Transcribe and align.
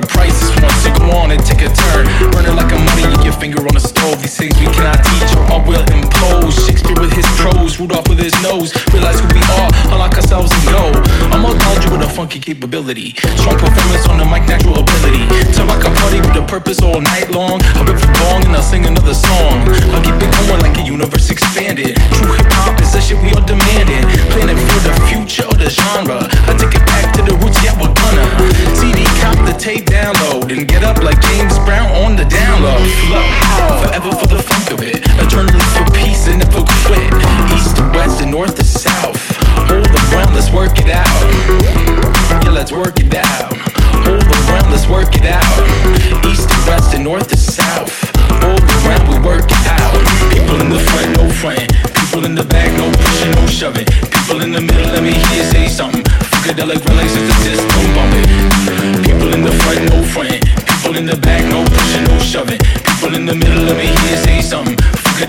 up 0.00 0.08
prices 0.08 0.48
once 0.62 0.80
you 0.84 0.92
go 0.96 1.12
on 1.12 1.30
and 1.30 1.40
take 1.44 1.60
a 1.60 1.68
turn. 1.68 2.04
Burning 2.32 2.56
like 2.56 2.72
a 2.72 2.78
money 2.88 3.04
in 3.04 3.20
your 3.22 3.36
finger 3.36 3.60
on 3.60 3.76
a 3.76 3.80
stove. 3.80 4.20
These 4.22 4.36
things 4.36 4.56
we 4.58 4.66
cannot 4.72 5.04
teach 5.04 5.30
or 5.36 5.44
all 5.52 5.62
will 5.64 5.84
impose. 5.92 6.56
Shakespeare 6.66 6.96
with 6.96 7.12
his 7.12 7.26
prose, 7.36 7.78
Rudolph 7.78 8.08
with 8.08 8.18
his 8.18 8.34
nose. 8.42 8.72
Realize 8.92 9.20
who 9.20 9.28
we 9.28 9.42
are, 9.60 9.68
unlock 9.92 10.16
ourselves 10.16 10.52
and 10.52 10.64
go. 10.72 10.84
I'm 11.32 11.44
all 11.44 11.54
knowledge 11.54 11.86
with 11.90 12.02
a 12.02 12.08
funky 12.08 12.40
capability. 12.40 13.14
Strong 13.40 13.58
performance 13.60 14.08
on 14.08 14.18
the 14.18 14.24
mic, 14.24 14.48
natural 14.48 14.80
ability. 14.80 15.24
To 15.56 15.64
rock 15.68 15.84
a 15.84 15.90
party 16.00 16.20
with 16.20 16.36
a 16.36 16.44
purpose 16.46 16.80
all 16.82 17.00
night 17.00 17.30
long. 17.30 17.60
I'll 17.76 17.84
rip 17.84 18.00
the 18.00 18.10
bong 18.24 18.44
and 18.44 18.56
I'll 18.56 18.62
sing 18.62 18.86
another 18.86 19.14
song. 19.14 19.68
I'll 19.92 20.04
keep 20.04 20.16
it 20.16 20.30
going 20.46 20.60
like 20.60 20.76
a 20.78 20.84
universe 20.84 21.30
expanded. 21.30 21.98
Up 30.90 31.02
like 31.02 31.20
James 31.30 31.56
Brown 31.62 31.86
on 32.02 32.16
the 32.16 32.24
download. 32.24 32.82
Flow. 33.06 33.22
Forever 33.82 34.10
for 34.18 34.26
the 34.26 34.42
funk 34.42 34.70
of 34.74 34.82
it. 34.82 34.98
Eternally 35.22 35.62
for 35.74 35.86
peace 35.94 36.26
and 36.26 36.42
never 36.42 36.66
quit. 36.86 37.06
East 37.54 37.76
to 37.76 37.84
west 37.94 38.20
and 38.20 38.30
north 38.30 38.56
to 38.56 38.64
south. 38.64 39.14
Hold 39.70 39.86
around, 39.86 40.34
let's 40.34 40.50
work 40.50 40.74
it 40.82 40.90
out. 40.90 41.20
Yeah, 42.42 42.50
let's 42.50 42.72
work 42.72 42.98
it 42.98 43.14
out. 43.14 43.54
Hold 44.02 44.26
around, 44.26 44.70
let's 44.74 44.88
work 44.88 45.14
it 45.14 45.26
out. 45.26 45.56
East 46.26 46.50
to 46.50 46.58
west 46.66 46.94
and 46.94 47.04
north 47.04 47.28
to 47.28 47.36
south. 47.36 47.90
Hold 48.42 48.62
around, 48.82 49.06
we 49.06 49.18
work 49.22 49.46
it 49.46 49.66
out. 49.78 49.94
People 50.34 50.58
in 50.60 50.70
the 50.70 50.80
front, 50.90 51.08
no 51.16 51.30
front. 51.30 51.70
People 51.94 52.24
in 52.26 52.34
the 52.34 52.44
back, 52.44 52.70
no 52.76 52.90
pushing, 52.90 53.32
no 53.38 53.46
shoving. 53.46 53.86
People 54.10 54.42
in 54.42 54.50
the 54.50 54.60
middle, 54.60 54.90
let 54.90 55.02
me 55.02 55.14
hear 55.30 55.44
say 55.54 55.68
something. 55.68 56.02
Funkadelic 56.02 56.82
relations 56.90 57.26
to 57.30 57.34
system 57.46 57.94
bumping. 57.94 58.89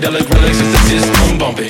Relations 0.00 0.72
to 0.72 0.80
system 0.88 1.38
bumping. 1.38 1.68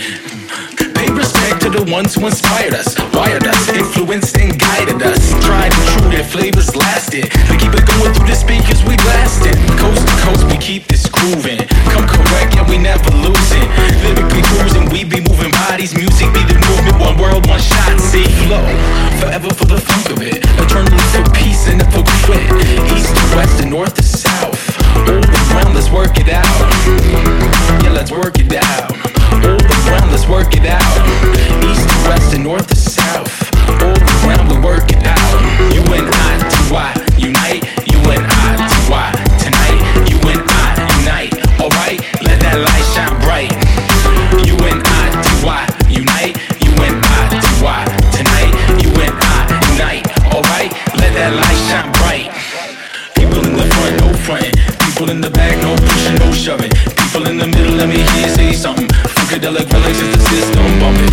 Pay 0.95 1.11
respect 1.11 1.61
to 1.63 1.71
the 1.71 1.83
ones 1.91 2.15
who 2.15 2.27
inspired 2.27 2.75
us, 2.75 2.95
wired 3.13 3.47
us, 3.47 3.69
influenced 3.69 4.37
and 4.39 4.59
guided 4.59 5.03
us. 5.03 5.19
Tried 5.45 5.73
and 5.75 5.85
true, 5.99 6.11
their 6.11 6.25
flavors 6.25 6.77
lasted. 6.77 7.25
We 7.51 7.59
keep 7.59 7.75
it 7.75 7.83
going 7.83 8.15
through 8.15 8.29
the 8.31 8.39
speakers, 8.39 8.79
we 8.85 8.95
blasted. 9.03 9.59
Coast 9.79 10.07
to 10.07 10.15
coast, 10.23 10.45
we 10.47 10.57
keep 10.59 10.87
this 10.87 11.09
grooving. 11.09 11.67
Come 11.91 12.07
correct, 12.07 12.55
yeah, 12.55 12.69
we 12.69 12.79
never 12.79 13.11
losing. 13.11 13.67
Lyrically 14.07 14.43
cruising, 14.55 14.87
we 14.91 15.03
be 15.03 15.21
moving 15.27 15.51
bodies. 15.67 15.95
Music 15.97 16.31
be 16.31 16.47
the 16.47 16.55
movement, 16.71 17.03
one 17.03 17.19
world, 17.19 17.47
one 17.49 17.61
shot. 17.61 17.99
See 17.99 18.27
flow, 18.47 18.63
forever 19.19 19.51
north. 32.43 32.67
to 32.67 32.92
People 55.03 55.17
in 55.17 55.21
the 55.21 55.31
back, 55.31 55.59
no 55.59 55.75
pushing, 55.75 56.15
no 56.23 56.31
shoving. 56.31 56.71
People 56.95 57.27
in 57.27 57.37
the 57.37 57.49
middle, 57.49 57.75
let 57.75 57.89
me 57.89 57.99
hear 57.99 58.23
you 58.23 58.35
say 58.39 58.53
something. 58.53 58.87
Funkadelic 58.87 59.67
relations, 59.75 60.15
the 60.15 60.23
system 60.31 60.79
bumping. 60.79 61.11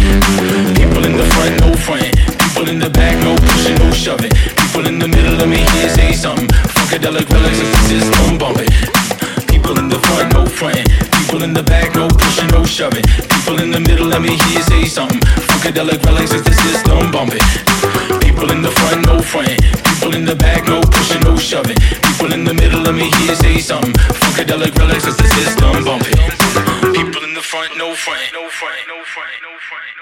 People 0.78 1.10
in 1.10 1.18
the 1.18 1.26
front, 1.34 1.58
no 1.58 1.74
front. 1.74 2.06
People 2.38 2.70
in 2.70 2.78
the 2.78 2.92
back, 2.92 3.18
no 3.26 3.34
pushing, 3.34 3.74
no 3.82 3.90
shoving. 3.90 4.30
People 4.30 4.86
in 4.86 5.00
the 5.00 5.08
middle, 5.08 5.34
let 5.42 5.50
me 5.50 5.66
hear 5.66 5.82
you 5.82 5.90
say 5.90 6.14
something. 6.14 6.46
Funkadelic 6.78 7.34
relations, 7.34 7.72
the 7.74 7.82
system 7.90 8.38
bumping. 8.38 8.70
People 9.50 9.82
in 9.82 9.90
the 9.90 9.98
front, 10.06 10.38
no 10.38 10.46
front. 10.46 10.86
People 11.18 11.42
in 11.42 11.58
the 11.58 11.64
back, 11.64 11.90
no 11.96 12.06
pushing, 12.14 12.46
no 12.54 12.62
shoving. 12.70 13.02
People 13.26 13.58
in 13.58 13.72
the 13.72 13.82
middle, 13.82 14.06
let 14.06 14.22
me 14.22 14.38
hear 14.38 14.62
you 14.62 14.66
say 14.70 14.86
something. 14.86 15.18
Funkadelic 15.50 15.98
relations, 16.06 16.46
the 16.46 16.54
system 16.62 17.10
bumping. 17.10 17.42
People 18.22 18.54
in 18.54 18.62
the 18.62 18.70
front, 18.70 19.02
no 19.10 19.18
front. 19.18 19.50
People 19.82 20.14
in 20.14 20.26
the 20.26 20.36
back, 20.36 20.70
no 20.70 20.78
pushing, 20.94 21.26
no 21.26 21.34
shoving. 21.38 21.76
Me 23.00 23.06
you 23.24 23.36
say 23.36 23.58
something. 23.60 23.94
Funkadelic 23.94 24.76
relations, 24.78 25.16
the 25.16 25.28
system 25.40 25.84
bumping. 25.86 26.20
People 26.94 27.24
in 27.24 27.34
the 27.34 27.42
front, 27.42 27.72
no 27.78 27.96
front, 27.96 28.28
no 28.34 28.50
front, 28.50 28.82
no 28.88 28.98
front, 29.14 29.36
no 29.48 29.52
front. 29.68 29.99